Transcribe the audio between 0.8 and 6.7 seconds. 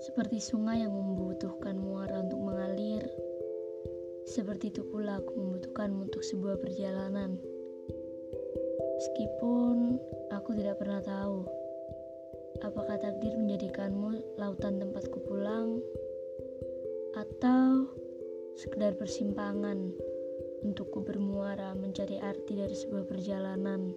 yang membutuhkan muara untuk mengalir, seperti itu pula aku membutuhkanmu untuk sebuah